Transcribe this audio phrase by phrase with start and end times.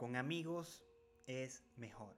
[0.00, 0.82] con amigos
[1.26, 2.16] es mejor.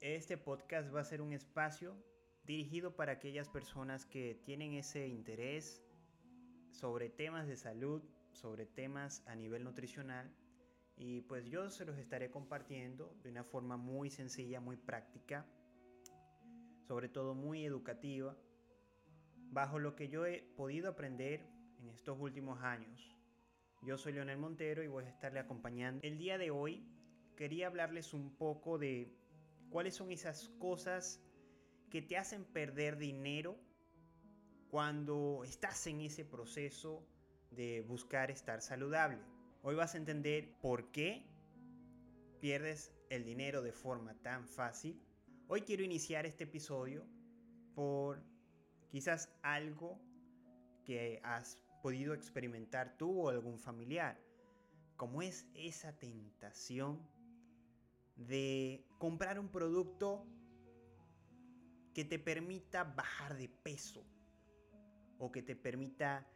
[0.00, 2.02] Este podcast va a ser un espacio
[2.44, 5.84] dirigido para aquellas personas que tienen ese interés
[6.70, 10.34] sobre temas de salud, sobre temas a nivel nutricional
[10.96, 15.44] y pues yo se los estaré compartiendo de una forma muy sencilla, muy práctica,
[16.88, 18.34] sobre todo muy educativa,
[19.50, 21.46] bajo lo que yo he podido aprender
[21.80, 23.14] en estos últimos años
[23.82, 26.00] yo soy Leonel Montero y voy a estarle acompañando.
[26.06, 26.86] El día de hoy
[27.36, 29.12] quería hablarles un poco de
[29.70, 31.20] cuáles son esas cosas
[31.90, 33.58] que te hacen perder dinero
[34.70, 37.04] cuando estás en ese proceso
[37.50, 39.18] de buscar estar saludable.
[39.62, 41.26] Hoy vas a entender por qué
[42.40, 45.02] pierdes el dinero de forma tan fácil.
[45.48, 47.04] Hoy quiero iniciar este episodio
[47.74, 48.22] por
[48.90, 50.00] quizás algo
[50.84, 54.18] que has podido experimentar tú o algún familiar.
[54.96, 57.06] Como es esa tentación
[58.16, 60.24] de comprar un producto
[61.92, 64.06] que te permita bajar de peso
[65.18, 66.26] o que te permita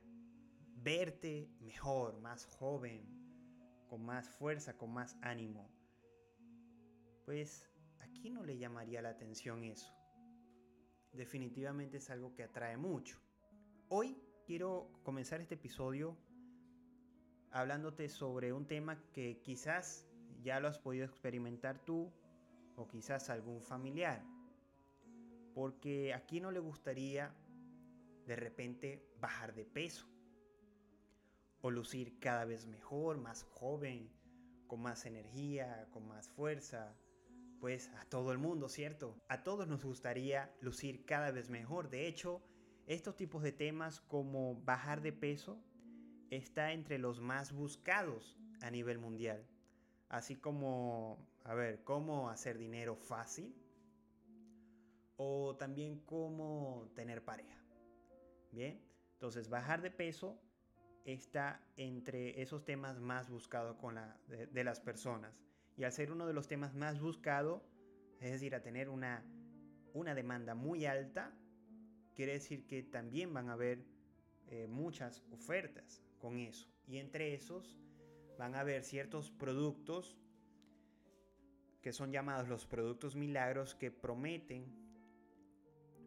[0.83, 3.05] verte mejor, más joven,
[3.89, 5.71] con más fuerza, con más ánimo.
[7.25, 7.71] Pues
[8.01, 9.93] aquí no le llamaría la atención eso.
[11.13, 13.19] Definitivamente es algo que atrae mucho.
[13.89, 16.17] Hoy quiero comenzar este episodio
[17.51, 20.07] hablándote sobre un tema que quizás
[20.43, 22.13] ya lo has podido experimentar tú
[22.77, 24.23] o quizás algún familiar.
[25.53, 27.35] Porque aquí no le gustaría
[28.27, 30.07] de repente bajar de peso
[31.61, 34.13] o lucir cada vez mejor, más joven,
[34.69, 36.95] con más energía, con más fuerza.
[37.59, 39.17] Pues a todo el mundo, ¿cierto?
[39.29, 41.89] A todos nos gustaría lucir cada vez mejor.
[41.89, 42.43] De hecho,
[42.87, 45.59] estos tipos de temas como bajar de peso
[46.31, 49.45] está entre los más buscados a nivel mundial.
[50.09, 53.55] Así como, a ver, cómo hacer dinero fácil
[55.17, 57.61] o también cómo tener pareja.
[58.53, 58.81] Bien,
[59.15, 60.41] entonces bajar de peso
[61.05, 63.99] está entre esos temas más buscados con
[64.29, 65.41] de, las personas.
[65.77, 67.63] Y al ser uno de los temas más buscados,
[68.21, 69.25] es decir, a tener una,
[69.93, 71.33] una demanda muy alta,
[72.17, 73.85] quiere decir que también van a haber
[74.49, 76.69] eh, muchas ofertas con eso.
[76.89, 77.77] Y entre esos
[78.39, 80.17] van a haber ciertos productos
[81.83, 84.65] que son llamados los productos milagros que prometen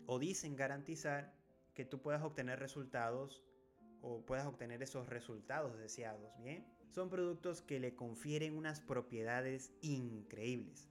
[0.07, 1.33] o dicen garantizar
[1.73, 3.45] que tú puedas obtener resultados
[4.01, 6.65] o puedas obtener esos resultados deseados, ¿bien?
[6.89, 10.89] Son productos que le confieren unas propiedades increíbles,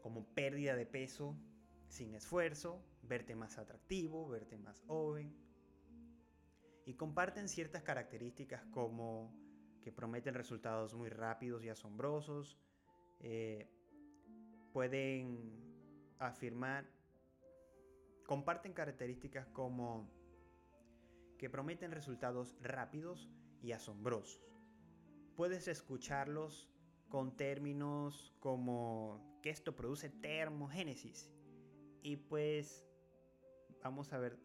[0.00, 1.36] como pérdida de peso,
[1.88, 5.34] sin esfuerzo, verte más atractivo, verte más joven.
[6.84, 9.34] Y comparten ciertas características como
[9.82, 12.58] que prometen resultados muy rápidos y asombrosos.
[13.20, 13.68] Eh,
[14.72, 15.60] pueden
[16.18, 16.86] afirmar,
[18.26, 20.10] comparten características como
[21.38, 23.30] que prometen resultados rápidos
[23.62, 24.42] y asombrosos.
[25.36, 26.68] Puedes escucharlos
[27.08, 31.30] con términos como que esto produce termogénesis
[32.02, 32.84] y pues
[33.82, 34.38] vamos a ver.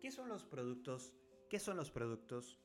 [0.00, 1.14] ¿Qué son los productos?
[1.48, 2.58] ¿Qué son los productos?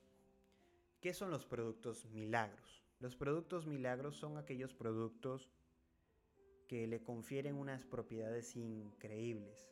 [1.01, 2.83] ¿Qué son los productos milagros?
[2.99, 5.49] Los productos milagros son aquellos productos
[6.67, 9.69] que le confieren unas propiedades increíbles,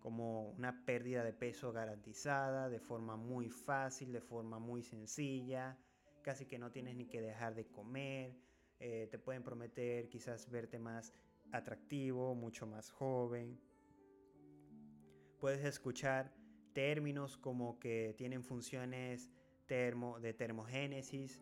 [0.00, 5.78] como una pérdida de peso garantizada de forma muy fácil, de forma muy sencilla,
[6.22, 8.36] casi que no tienes ni que dejar de comer,
[8.84, 11.14] eh, te pueden prometer quizás verte más
[11.52, 13.60] atractivo, mucho más joven.
[15.38, 16.34] Puedes escuchar
[16.72, 19.30] términos como que tienen funciones
[19.66, 21.40] termo, de termogénesis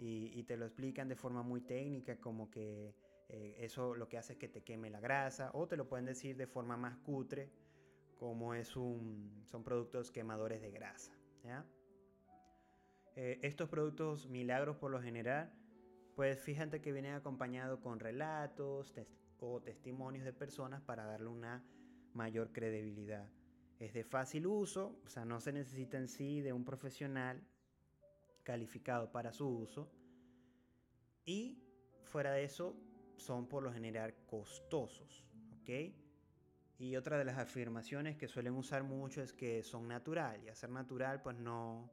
[0.00, 2.96] y, te lo explican de forma muy técnica como que
[3.28, 6.06] eh, eso lo que hace es que te queme la grasa o te lo pueden
[6.06, 7.52] decir de forma más cutre
[8.18, 11.12] como es un, son productos quemadores de grasa.
[13.14, 15.52] Eh, estos productos milagros por lo general
[16.20, 18.94] pues fíjate que viene acompañado con relatos
[19.38, 21.64] o testimonios de personas para darle una
[22.12, 23.26] mayor credibilidad.
[23.78, 27.42] Es de fácil uso, o sea, no se necesita en sí de un profesional
[28.42, 29.90] calificado para su uso.
[31.24, 31.64] Y
[32.04, 32.76] fuera de eso,
[33.16, 35.24] son por lo general costosos,
[35.62, 35.70] ¿ok?
[36.78, 40.44] Y otra de las afirmaciones que suelen usar mucho es que son natural.
[40.44, 41.90] Y hacer natural, pues no,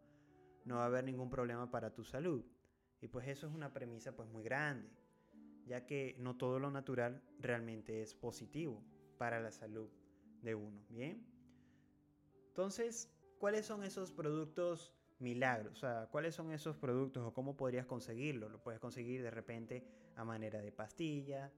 [0.65, 2.43] no va a haber ningún problema para tu salud.
[3.01, 4.89] Y pues eso es una premisa pues muy grande,
[5.65, 8.83] ya que no todo lo natural realmente es positivo
[9.17, 9.89] para la salud
[10.41, 11.25] de uno, ¿bien?
[12.47, 15.73] Entonces, ¿cuáles son esos productos milagros?
[15.73, 18.49] O sea, ¿cuáles son esos productos o cómo podrías conseguirlo?
[18.49, 21.51] Lo puedes conseguir de repente a manera de pastilla,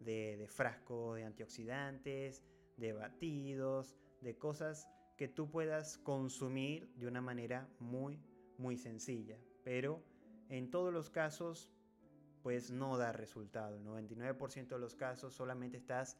[0.00, 2.42] de, de frasco de antioxidantes,
[2.76, 8.20] de batidos, de cosas que tú puedas consumir de una manera muy,
[8.58, 9.38] muy sencilla.
[9.64, 10.02] Pero
[10.52, 11.70] en todos los casos,
[12.42, 13.76] pues no da resultado.
[13.76, 16.18] El 99% de los casos solamente estás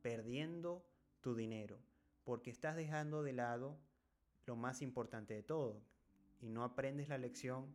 [0.00, 0.82] perdiendo
[1.20, 1.78] tu dinero
[2.24, 3.78] porque estás dejando de lado
[4.46, 5.82] lo más importante de todo
[6.40, 7.74] y no aprendes la lección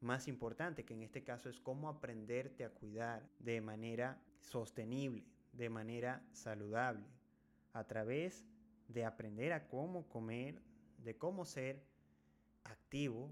[0.00, 5.68] más importante, que en este caso es cómo aprenderte a cuidar de manera sostenible, de
[5.68, 7.06] manera saludable,
[7.72, 8.44] a través
[8.88, 10.60] de aprender a cómo comer,
[10.98, 11.84] de cómo ser
[12.64, 13.30] activo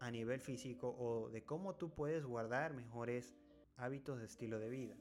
[0.00, 3.34] a nivel físico o de cómo tú puedes guardar mejores
[3.76, 4.96] hábitos de estilo de vida.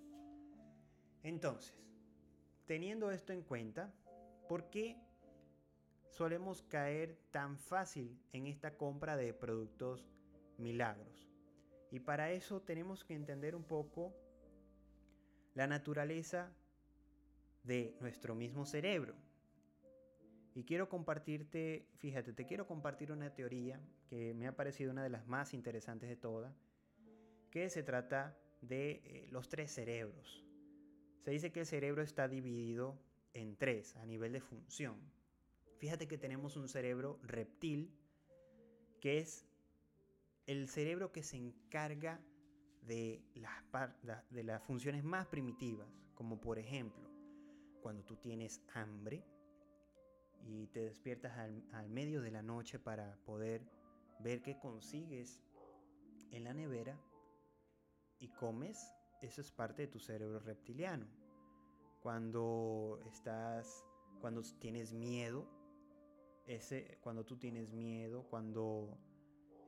[1.24, 1.74] Entonces,
[2.66, 3.94] teniendo esto en cuenta,
[4.48, 4.98] ¿por qué
[6.10, 10.06] solemos caer tan fácil en esta compra de productos
[10.58, 11.30] milagros?
[11.92, 14.14] Y para eso tenemos que entender un poco
[15.54, 16.52] la naturaleza
[17.64, 19.16] de nuestro mismo cerebro.
[20.56, 25.10] Y quiero compartirte, fíjate, te quiero compartir una teoría que me ha parecido una de
[25.10, 26.54] las más interesantes de todas,
[27.50, 30.46] que se trata de eh, los tres cerebros.
[31.24, 33.00] Se dice que el cerebro está dividido
[33.34, 35.00] en tres a nivel de función.
[35.80, 37.92] Fíjate que tenemos un cerebro reptil,
[39.00, 39.48] que es
[40.46, 42.22] el cerebro que se encarga
[42.82, 47.10] de las, de las funciones más primitivas, como por ejemplo,
[47.82, 49.24] cuando tú tienes hambre,
[50.46, 53.62] y te despiertas al, medio de la noche para poder
[54.20, 55.40] ver qué consigues
[56.32, 57.00] en la nevera
[58.20, 58.92] y comes,
[59.22, 61.08] eso es parte de tu cerebro reptiliano.
[62.02, 63.86] Cuando estás,
[64.20, 65.48] cuando tienes miedo,
[66.46, 68.98] ese, cuando tú tienes miedo, cuando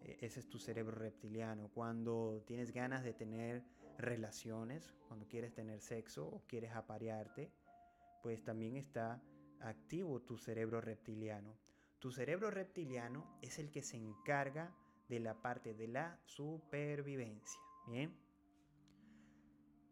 [0.01, 3.63] eh, ese es tu cerebro reptiliano, cuando tienes ganas de tener
[3.97, 7.51] relaciones, cuando quieres tener sexo o quieres aparearte,
[8.21, 9.21] pues también está
[9.61, 11.57] activo tu cerebro reptiliano.
[11.99, 14.75] Tu cerebro reptiliano es el que se encarga
[15.09, 17.59] de la parte de la supervivencia.
[17.87, 18.15] Bien.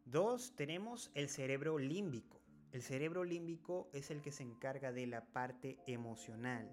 [0.06, 2.42] Dos, tenemos el cerebro límbico.
[2.72, 6.70] El cerebro límbico es el que se encarga de la parte emocional,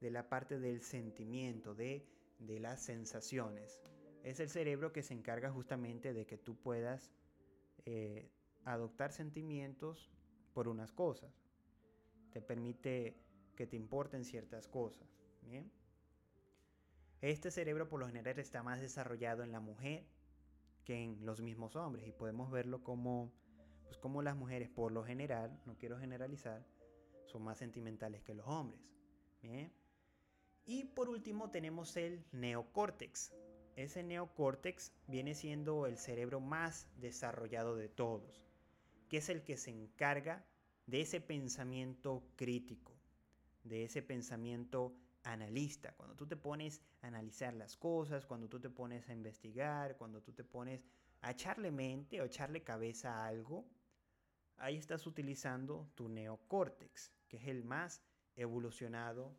[0.00, 2.06] de la parte del sentimiento, de,
[2.38, 3.82] de las sensaciones.
[4.24, 7.12] Es el cerebro que se encarga justamente de que tú puedas
[7.84, 8.30] eh,
[8.64, 10.10] adoptar sentimientos
[10.52, 11.39] por unas cosas
[12.30, 13.16] te permite
[13.56, 15.08] que te importen ciertas cosas.
[15.42, 15.70] ¿bien?
[17.20, 20.06] Este cerebro por lo general está más desarrollado en la mujer
[20.84, 23.30] que en los mismos hombres y podemos verlo como,
[23.84, 26.64] pues como las mujeres por lo general, no quiero generalizar,
[27.26, 28.80] son más sentimentales que los hombres.
[29.42, 29.72] ¿bien?
[30.64, 33.32] Y por último tenemos el neocórtex.
[33.76, 38.42] Ese neocórtex viene siendo el cerebro más desarrollado de todos,
[39.08, 40.44] que es el que se encarga
[40.90, 42.92] de ese pensamiento crítico,
[43.62, 44.92] de ese pensamiento
[45.22, 49.96] analista, cuando tú te pones a analizar las cosas, cuando tú te pones a investigar,
[49.96, 50.84] cuando tú te pones
[51.20, 53.68] a echarle mente o echarle cabeza a algo,
[54.56, 58.02] ahí estás utilizando tu neocórtex, que es el más
[58.34, 59.36] evolucionado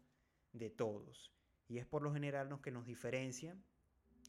[0.54, 1.34] de todos.
[1.68, 3.58] Y es por lo general lo que nos diferencia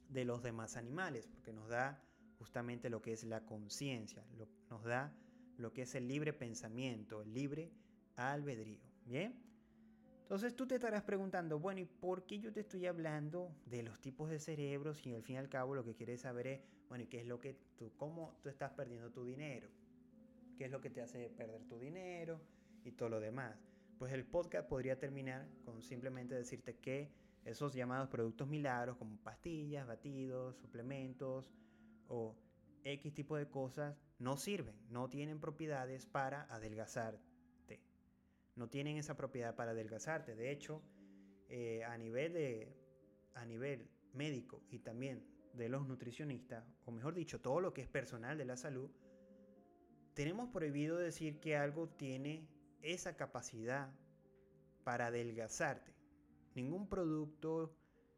[0.09, 2.03] de los demás animales, porque nos da
[2.39, 4.25] justamente lo que es la conciencia,
[4.69, 5.15] nos da
[5.63, 7.71] lo que es el libre pensamiento, el libre
[8.17, 8.83] albedrío.
[9.07, 9.35] ¿Bien?
[10.23, 14.01] Entonces tú te estarás preguntando, bueno, ¿y por qué yo te estoy hablando de los
[14.01, 17.05] tipos de cerebros y al fin y al cabo lo que quieres saber es, bueno,
[17.05, 19.69] ¿y qué es lo que tú, cómo tú estás perdiendo tu dinero?
[20.57, 22.41] ¿Qué es lo que te hace perder tu dinero
[22.85, 23.59] y todo lo demás?
[23.99, 27.11] Pues el podcast podría terminar con simplemente decirte que
[27.45, 31.53] esos llamados productos milagros como pastillas, batidos, suplementos
[32.09, 32.35] o
[32.85, 37.33] X tipo de cosas no sirven, no tienen propiedades para adelgazarte.
[38.55, 40.35] No tienen esa propiedad para adelgazarte.
[40.35, 40.83] De hecho,
[41.49, 42.77] eh, a, nivel de,
[43.35, 47.89] a nivel médico y también de los nutricionistas, o mejor dicho, todo lo que es
[47.89, 48.91] personal de la salud,
[50.15, 52.47] tenemos prohibido decir que algo tiene
[52.83, 53.91] esa capacidad
[54.85, 55.95] para adelgazarte.
[56.55, 57.75] Ningún producto,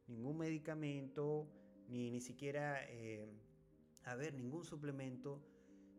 [0.09, 1.49] ningún medicamento,
[1.88, 3.28] ni, ni siquiera eh,
[4.04, 5.42] a ver, ningún suplemento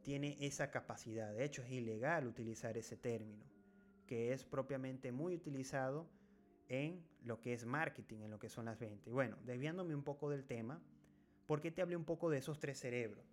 [0.04, 1.34] tiene esa capacidad.
[1.34, 3.44] De hecho, es ilegal utilizar ese término,
[4.06, 6.08] que es propiamente muy utilizado
[6.70, 9.08] en lo que es marketing, en lo que son las ventas.
[9.08, 10.82] Y bueno, desviándome un poco del tema,
[11.48, 13.26] ¿por qué te hablé un poco de esos tres cerebros?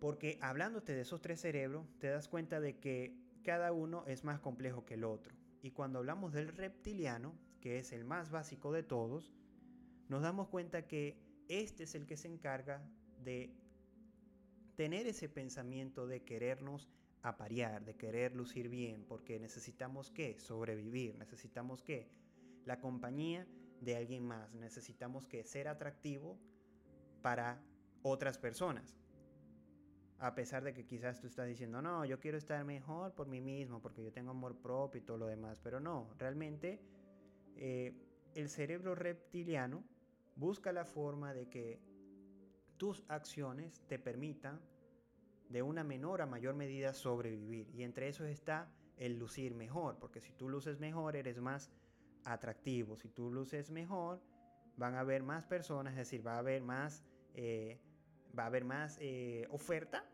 [0.00, 4.40] Porque hablándote de esos tres cerebros, te das cuenta de que cada uno es más
[4.40, 8.82] complejo que el otro Y cuando hablamos del reptiliano, que es el más básico de
[8.82, 9.34] todos,
[10.08, 11.18] nos damos cuenta que
[11.48, 12.82] este es el que se encarga
[13.22, 13.54] de
[14.76, 16.88] tener ese pensamiento de querernos
[17.22, 22.08] aparear, de querer lucir bien, porque necesitamos que sobrevivir, necesitamos que
[22.64, 23.46] la compañía
[23.80, 26.38] de alguien más, necesitamos que ser atractivo
[27.22, 27.60] para
[28.02, 28.96] otras personas.
[30.18, 33.40] A pesar de que quizás tú estás diciendo, no, yo quiero estar mejor por mí
[33.40, 36.80] mismo, porque yo tengo amor propio y todo lo demás, pero no, realmente
[37.56, 37.92] eh,
[38.34, 39.84] el cerebro reptiliano
[40.36, 41.80] busca la forma de que
[42.76, 44.60] tus acciones te permitan
[45.48, 47.68] de una menor a mayor medida sobrevivir.
[47.74, 51.70] Y entre eso está el lucir mejor, porque si tú luces mejor eres más
[52.26, 52.96] atractivo.
[52.96, 54.20] Si tú luces mejor,
[54.76, 57.04] van a haber más personas, es decir, va a haber más,
[57.34, 57.80] eh,
[58.36, 60.04] va a haber más eh, oferta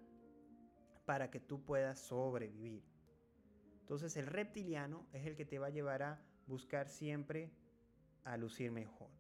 [1.05, 2.85] para que tú puedas sobrevivir.
[3.81, 7.51] Entonces el reptiliano es el que te va a llevar a buscar siempre
[8.25, 9.11] a lucir mejor.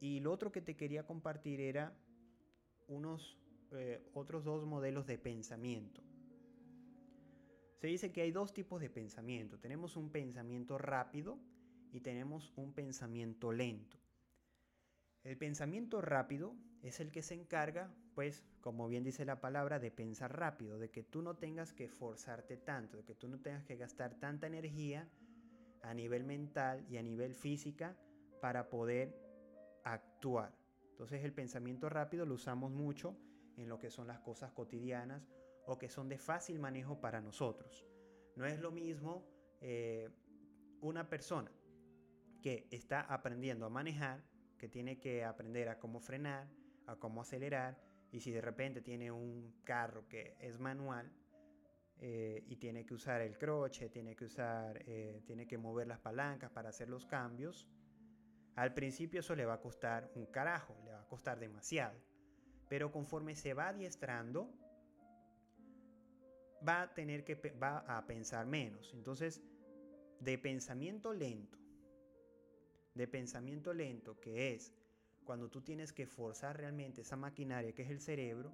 [0.00, 1.94] Y lo otro que te quería compartir era
[2.92, 3.38] unos
[3.72, 6.02] eh, otros dos modelos de pensamiento.
[7.80, 9.58] Se dice que hay dos tipos de pensamiento.
[9.58, 11.38] Tenemos un pensamiento rápido
[11.90, 13.98] y tenemos un pensamiento lento.
[15.24, 19.90] El pensamiento rápido es el que se encarga, pues, como bien dice la palabra, de
[19.90, 23.64] pensar rápido, de que tú no tengas que forzarte tanto, de que tú no tengas
[23.64, 25.08] que gastar tanta energía
[25.82, 27.96] a nivel mental y a nivel física
[28.40, 29.16] para poder
[29.84, 30.61] actuar.
[31.02, 33.16] Entonces el pensamiento rápido lo usamos mucho
[33.56, 35.28] en lo que son las cosas cotidianas
[35.66, 37.84] o que son de fácil manejo para nosotros.
[38.36, 39.26] No es lo mismo
[39.60, 40.08] eh,
[40.80, 41.50] una persona
[42.40, 44.22] que está aprendiendo a manejar,
[44.56, 46.48] que tiene que aprender a cómo frenar,
[46.86, 47.82] a cómo acelerar,
[48.12, 51.10] y si de repente tiene un carro que es manual
[51.98, 55.98] eh, y tiene que usar el croche, tiene que usar, eh, tiene que mover las
[55.98, 57.68] palancas para hacer los cambios,
[58.54, 61.98] al principio eso le va a costar un carajo, le va a costar demasiado.
[62.68, 64.50] Pero conforme se va adiestrando,
[66.66, 68.92] va a tener que va a pensar menos.
[68.94, 69.42] Entonces,
[70.20, 71.58] de pensamiento lento,
[72.94, 74.72] de pensamiento lento, que es
[75.24, 78.52] cuando tú tienes que forzar realmente esa maquinaria que es el cerebro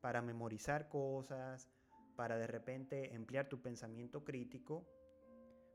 [0.00, 1.68] para memorizar cosas,
[2.16, 4.86] para de repente emplear tu pensamiento crítico,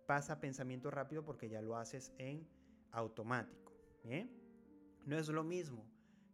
[0.05, 2.47] pasa a pensamiento rápido porque ya lo haces en
[2.95, 3.73] automático.
[5.05, 5.85] No es lo mismo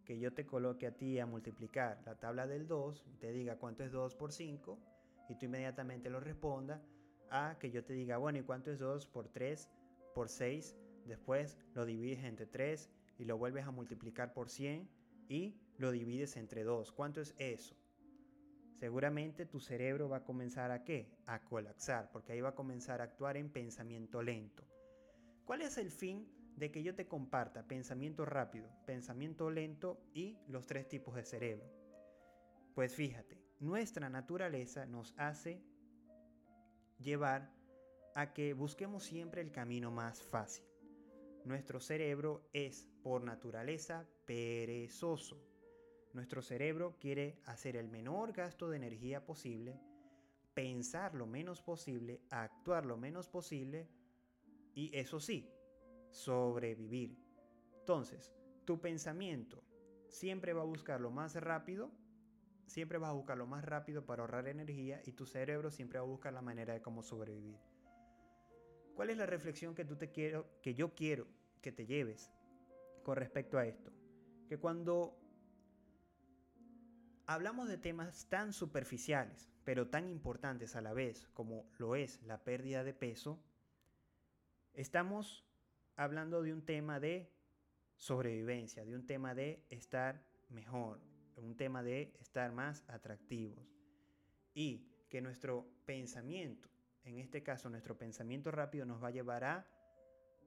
[0.05, 3.57] que yo te coloque a ti a multiplicar la tabla del 2 y te diga
[3.57, 4.79] cuánto es 2 por 5
[5.29, 6.81] y tú inmediatamente lo responda
[7.29, 9.69] a que yo te diga, bueno, ¿y cuánto es 2 por 3
[10.13, 10.75] por 6?
[11.05, 14.89] Después lo divides entre 3 y lo vuelves a multiplicar por 100
[15.29, 16.91] y lo divides entre 2.
[16.91, 17.75] ¿Cuánto es eso?
[18.79, 21.11] Seguramente tu cerebro va a comenzar a qué?
[21.25, 24.63] A colapsar, porque ahí va a comenzar a actuar en pensamiento lento.
[25.45, 30.67] ¿Cuál es el fin de que yo te comparta pensamiento rápido, pensamiento lento y los
[30.67, 31.69] tres tipos de cerebro.
[32.75, 35.61] Pues fíjate, nuestra naturaleza nos hace
[36.99, 37.51] llevar
[38.15, 40.65] a que busquemos siempre el camino más fácil.
[41.45, 45.41] Nuestro cerebro es por naturaleza perezoso.
[46.13, 49.79] Nuestro cerebro quiere hacer el menor gasto de energía posible,
[50.53, 53.87] pensar lo menos posible, actuar lo menos posible
[54.73, 55.49] y eso sí,
[56.11, 57.17] sobrevivir.
[57.79, 58.31] Entonces,
[58.65, 59.63] tu pensamiento
[60.07, 61.91] siempre va a buscar lo más rápido,
[62.67, 66.05] siempre va a buscar lo más rápido para ahorrar energía y tu cerebro siempre va
[66.05, 67.59] a buscar la manera de cómo sobrevivir.
[68.95, 71.27] ¿Cuál es la reflexión que tú te quiero, que yo quiero
[71.61, 72.31] que te lleves
[73.03, 73.91] con respecto a esto?
[74.47, 75.17] Que cuando
[77.25, 82.43] hablamos de temas tan superficiales, pero tan importantes a la vez como lo es la
[82.43, 83.41] pérdida de peso,
[84.73, 85.45] estamos
[86.01, 87.31] hablando de un tema de
[87.95, 90.99] sobrevivencia, de un tema de estar mejor,
[91.35, 93.77] un tema de estar más atractivos.
[94.55, 96.69] Y que nuestro pensamiento,
[97.03, 99.67] en este caso nuestro pensamiento rápido, nos va a llevar a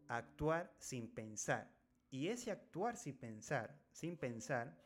[0.09, 1.71] actuar sin pensar.
[2.11, 4.77] Y ese actuar sin pensar, sin pensar,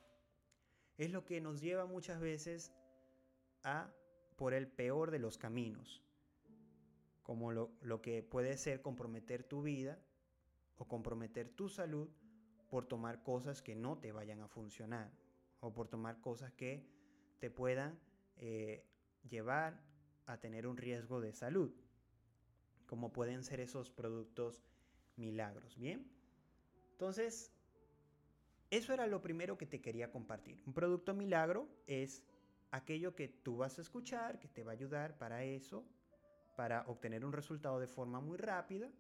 [0.99, 2.75] es lo que nos lleva muchas veces
[3.63, 3.91] a
[4.37, 6.05] por el peor de los caminos,
[7.23, 9.99] como lo, lo que puede ser comprometer tu vida
[10.79, 12.09] o comprometer tu salud
[12.71, 15.11] por tomar cosas que no te vayan a funcionar
[15.61, 16.87] o por tomar cosas que
[17.41, 17.99] te puedan
[18.37, 18.85] eh,
[19.29, 19.81] llevar
[20.27, 21.73] a tener un riesgo de salud,
[22.87, 24.63] como pueden ser esos productos
[25.17, 25.77] milagros.
[25.77, 26.07] Bien,
[26.93, 27.53] entonces,
[28.71, 30.61] eso era lo primero que te quería compartir.
[30.67, 32.23] Un producto milagro es
[32.71, 35.85] aquello que tú vas a escuchar, que te va a ayudar para eso,
[36.57, 38.91] para obtener un resultado de forma muy rápida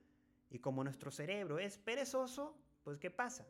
[0.50, 3.46] Y como nuestro cerebro es perezoso, pues ¿qué pasa?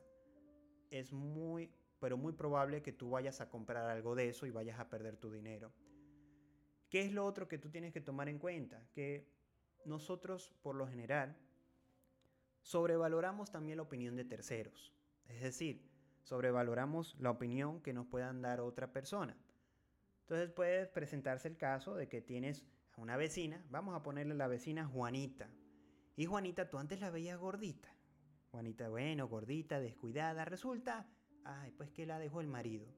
[0.90, 4.80] Es muy, pero muy probable que tú vayas a comprar algo de eso y vayas
[4.80, 5.72] a perder tu dinero.
[6.88, 8.82] ¿Qué es lo otro que tú tienes que tomar en cuenta?
[8.92, 9.28] Que
[9.84, 11.36] nosotros, por lo general,
[12.62, 14.92] sobrevaloramos también la opinión de terceros.
[15.26, 15.86] Es decir,
[16.22, 19.36] sobrevaloramos la opinión que nos puedan dar otra persona.
[20.22, 22.64] Entonces puede presentarse el caso de que tienes
[22.96, 25.48] a una vecina, vamos a ponerle la vecina Juanita.
[26.18, 27.94] Y Juanita, tú antes la veías gordita.
[28.50, 30.44] Juanita, bueno, gordita, descuidada.
[30.44, 31.06] Resulta,
[31.44, 32.88] ay, pues que la dejó el marido.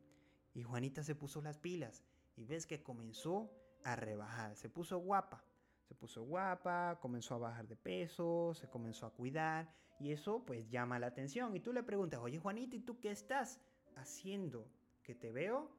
[0.55, 2.03] Y Juanita se puso las pilas
[2.35, 3.53] y ves que comenzó
[3.85, 5.45] a rebajar, se puso guapa.
[5.85, 10.67] Se puso guapa, comenzó a bajar de peso, se comenzó a cuidar y eso pues
[10.71, 11.55] llama la atención.
[11.55, 13.61] Y tú le preguntas, oye Juanita, ¿y tú qué estás
[13.97, 14.67] haciendo?
[15.03, 15.71] Que te veo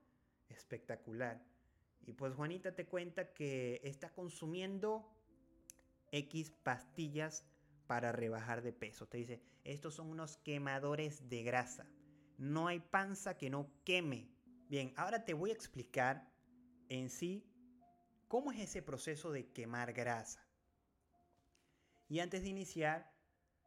[0.48, 1.44] espectacular.
[2.06, 5.08] Y pues Juanita te cuenta que está consumiendo
[6.12, 7.46] X pastillas
[7.88, 9.08] para rebajar de peso.
[9.08, 11.86] Te dice, estos son unos quemadores de grasa.
[12.38, 14.30] No hay panza que no queme.
[14.70, 16.32] Bien, ahora te voy a explicar
[16.90, 17.46] en sí
[18.28, 20.48] cómo es ese proceso de quemar grasa.
[22.08, 23.12] Y antes de iniciar,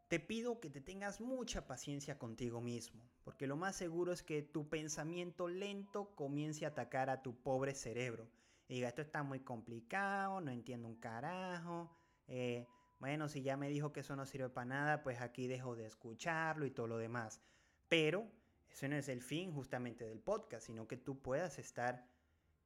[0.08, 4.42] te pido que te tengas mucha paciencia contigo mismo, porque lo más seguro es que
[4.42, 8.30] tu pensamiento lento comience a atacar a tu pobre cerebro.
[8.68, 11.90] Y diga, esto está muy complicado, no entiendo un carajo.
[12.28, 12.66] Eh,
[12.98, 15.86] bueno, si ya me dijo que eso no sirve para nada, pues aquí dejo de
[15.86, 17.40] escucharlo y todo lo demás.
[17.88, 18.26] Pero
[18.70, 22.08] ese no es el fin justamente del podcast, sino que tú puedas estar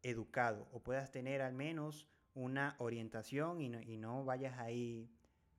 [0.02, 5.10] educado o puedas tener al menos una orientación y no, y no vayas ahí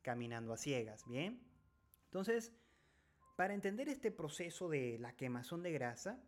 [0.01, 1.41] caminando a ciegas, ¿bien?
[2.05, 2.53] Entonces,
[3.35, 6.21] para entender este proceso de la quemazón de grasa,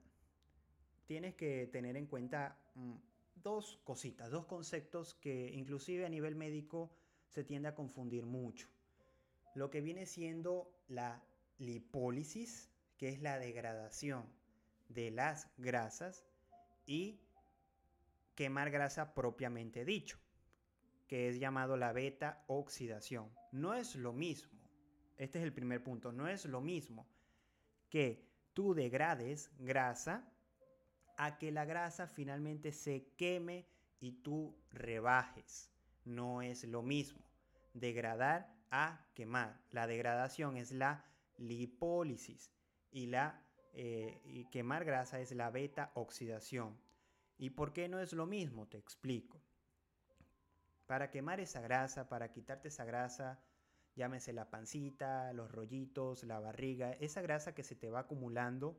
[1.05, 2.95] tienes que tener en cuenta mm,
[3.35, 6.91] dos cositas, dos conceptos que inclusive a nivel médico
[7.31, 8.67] se tiende a confundir mucho.
[9.55, 11.23] Lo que viene siendo la
[11.57, 14.25] lipólisis, que es la degradación
[14.89, 16.25] de las grasas,
[16.85, 17.19] y
[18.35, 20.17] quemar grasa propiamente dicho,
[21.07, 23.29] que es llamado la beta oxidación.
[23.51, 24.59] No es lo mismo.
[25.17, 26.11] Este es el primer punto.
[26.11, 27.07] No es lo mismo
[27.89, 30.27] que tú degrades grasa
[31.17, 33.67] a que la grasa finalmente se queme
[33.99, 35.70] y tú rebajes.
[36.05, 37.21] No es lo mismo.
[37.73, 39.59] Degradar a quemar.
[39.71, 41.05] La degradación es la
[41.37, 42.51] lipólisis
[42.91, 43.41] y la
[43.73, 46.77] eh, y quemar grasa es la beta oxidación.
[47.37, 48.67] ¿Y por qué no es lo mismo?
[48.67, 49.41] Te explico.
[50.85, 53.39] Para quemar esa grasa, para quitarte esa grasa,
[53.95, 58.77] llámese la pancita, los rollitos, la barriga, esa grasa que se te va acumulando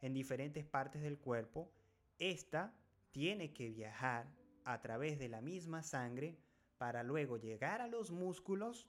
[0.00, 1.70] en diferentes partes del cuerpo,
[2.18, 2.72] esta
[3.10, 4.26] tiene que viajar
[4.66, 6.36] a través de la misma sangre
[6.76, 8.88] para luego llegar a los músculos,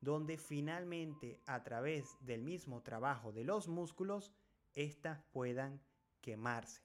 [0.00, 4.32] donde finalmente a través del mismo trabajo de los músculos,
[4.74, 5.80] éstas puedan
[6.20, 6.82] quemarse.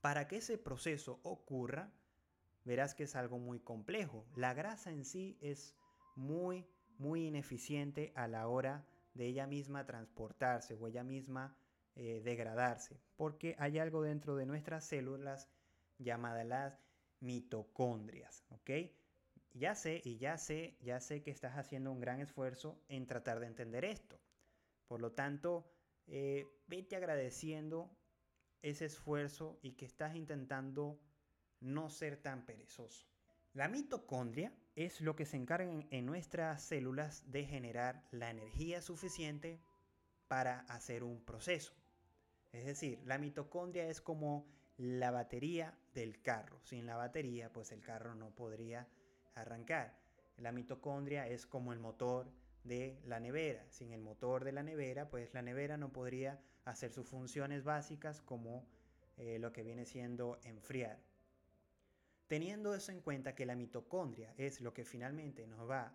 [0.00, 1.92] Para que ese proceso ocurra,
[2.64, 4.26] verás que es algo muy complejo.
[4.34, 5.76] La grasa en sí es
[6.16, 6.66] muy,
[6.98, 11.56] muy ineficiente a la hora de ella misma transportarse o ella misma
[11.94, 15.48] eh, degradarse, porque hay algo dentro de nuestras células
[15.98, 16.85] llamadas las
[17.20, 18.70] mitocondrias, ¿ok?
[19.52, 23.40] Ya sé y ya sé, ya sé que estás haciendo un gran esfuerzo en tratar
[23.40, 24.20] de entender esto.
[24.86, 25.66] Por lo tanto,
[26.06, 27.90] eh, vete agradeciendo
[28.62, 31.00] ese esfuerzo y que estás intentando
[31.60, 33.06] no ser tan perezoso.
[33.54, 39.58] La mitocondria es lo que se encarga en, nuestras células de generar la energía suficiente
[40.28, 41.72] para hacer un proceso.
[42.52, 44.46] Es decir, la mitocondria es como
[44.78, 46.60] la batería del carro.
[46.62, 48.86] Sin la batería, pues el carro no podría
[49.34, 49.98] arrancar.
[50.38, 52.30] La mitocondria es como el motor
[52.64, 53.64] de la nevera.
[53.70, 58.20] Sin el motor de la nevera, pues la nevera no podría hacer sus funciones básicas
[58.20, 58.66] como
[59.16, 60.98] eh, lo que viene siendo enfriar.
[62.26, 65.94] Teniendo eso en cuenta que la mitocondria es lo que finalmente nos va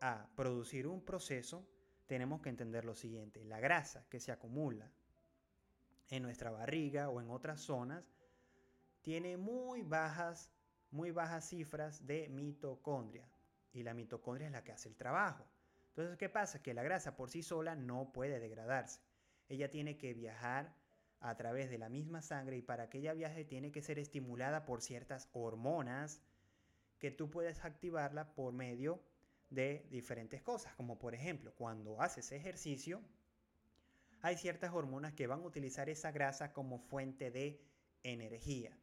[0.00, 1.66] a producir un proceso,
[2.06, 3.44] tenemos que entender lo siguiente.
[3.44, 4.90] La grasa que se acumula
[6.12, 8.12] en nuestra barriga o en otras zonas
[9.00, 10.52] tiene muy bajas,
[10.90, 13.26] muy bajas cifras de mitocondria.
[13.72, 15.46] Y la mitocondria es la que hace el trabajo.
[15.88, 16.62] Entonces, ¿qué pasa?
[16.62, 19.00] Que la grasa por sí sola no puede degradarse.
[19.48, 20.74] Ella tiene que viajar
[21.20, 24.66] a través de la misma sangre y para que ella viaje tiene que ser estimulada
[24.66, 26.20] por ciertas hormonas
[26.98, 29.02] que tú puedes activarla por medio
[29.48, 33.00] de diferentes cosas, como por ejemplo cuando haces ejercicio,
[34.22, 37.60] hay ciertas hormonas que van a utilizar esa grasa como fuente de
[38.04, 38.78] energía.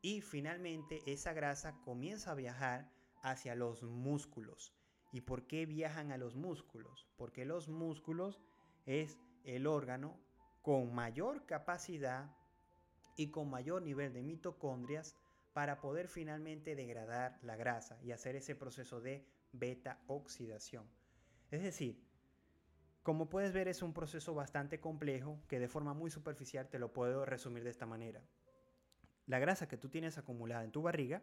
[0.00, 2.90] Y finalmente esa grasa comienza a viajar
[3.22, 4.74] hacia los músculos.
[5.12, 7.06] ¿Y por qué viajan a los músculos?
[7.16, 8.40] Porque los músculos
[8.86, 10.18] es el órgano
[10.62, 12.34] con mayor capacidad
[13.16, 15.16] y con mayor nivel de mitocondrias
[15.52, 20.88] para poder finalmente degradar la grasa y hacer ese proceso de beta oxidación.
[21.50, 22.02] Es decir,
[23.02, 26.92] como puedes ver es un proceso bastante complejo que de forma muy superficial te lo
[26.92, 28.22] puedo resumir de esta manera.
[29.26, 31.22] La grasa que tú tienes acumulada en tu barriga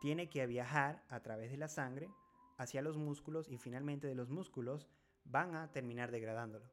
[0.00, 2.08] tiene que viajar a través de la sangre
[2.56, 4.88] hacia los músculos y finalmente de los músculos
[5.24, 6.70] van a terminar degradándolo.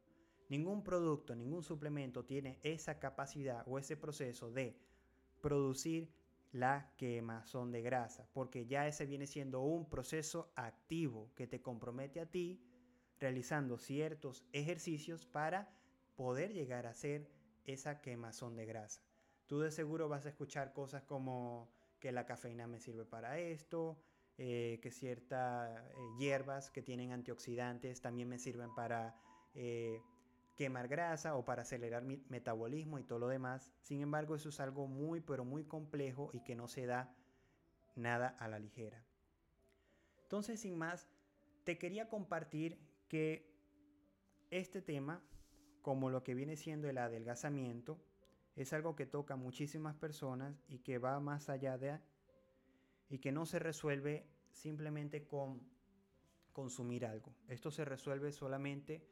[0.49, 4.77] Ningún producto, ningún suplemento tiene esa capacidad o ese proceso de
[5.41, 6.13] producir
[6.51, 12.19] la quemazón de grasa, porque ya ese viene siendo un proceso activo que te compromete
[12.19, 12.61] a ti
[13.23, 15.69] realizando ciertos ejercicios para
[16.17, 17.29] poder llegar a hacer
[17.63, 19.01] esa quemazón de grasa.
[19.47, 23.97] Tú de seguro vas a escuchar cosas como que la cafeína me sirve para esto,
[24.37, 29.15] eh, que ciertas eh, hierbas que tienen antioxidantes también me sirven para
[29.53, 30.01] eh,
[30.57, 33.71] quemar grasa o para acelerar mi metabolismo y todo lo demás.
[33.83, 37.15] Sin embargo, eso es algo muy, pero muy complejo y que no se da
[37.95, 39.01] nada a la ligera.
[40.23, 41.07] Entonces, sin más,
[41.63, 43.51] te quería compartir que
[44.51, 45.23] este tema,
[45.81, 47.99] como lo que viene siendo el adelgazamiento,
[48.55, 51.99] es algo que toca a muchísimas personas y que va más allá de
[53.09, 55.61] y que no se resuelve simplemente con
[56.51, 57.33] consumir algo.
[57.47, 59.03] Esto se resuelve solamente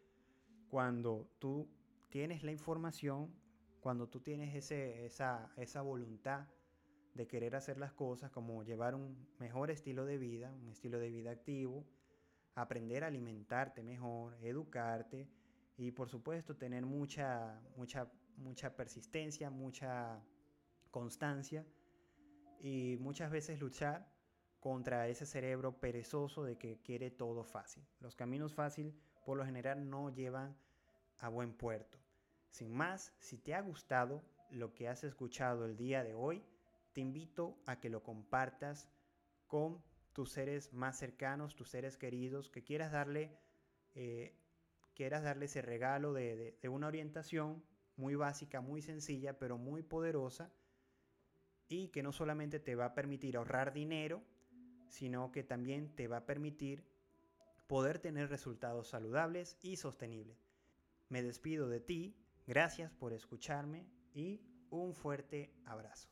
[0.70, 1.68] cuando tú
[2.10, 3.34] tienes la información,
[3.80, 6.48] cuando tú tienes ese, esa, esa voluntad
[7.14, 11.10] de querer hacer las cosas, como llevar un mejor estilo de vida, un estilo de
[11.10, 11.86] vida activo,
[12.56, 15.30] aprender a alimentarte mejor, educarte
[15.78, 20.22] y por supuesto tener mucha, mucha, mucha persistencia, mucha
[20.92, 21.66] constancia
[22.60, 24.12] y muchas veces luchar
[24.60, 27.84] contra ese cerebro perezoso de que quiere todo fácil.
[28.00, 28.94] Los caminos fáciles
[29.26, 30.56] por lo general no llevan
[31.20, 31.98] a buen puerto.
[32.50, 36.44] Sin más, si te ha gustado lo que has escuchado el día de hoy,
[36.94, 38.90] te invito a que lo compartas
[39.48, 39.82] con
[40.14, 43.38] tus seres más cercanos, tus seres queridos, que quieras darle,
[43.96, 44.36] eh,
[44.94, 47.64] quieras darle ese regalo de, de una orientación
[47.96, 50.52] muy básica, muy sencilla, pero muy poderosa
[51.68, 54.22] y que no solamente te va a permitir ahorrar dinero,
[54.90, 56.84] sino que también te va a permitir
[57.68, 60.52] poder tener resultados saludables y sostenibles.
[61.08, 66.10] Me despido de ti, gracias por escucharme y un fuerte abrazo.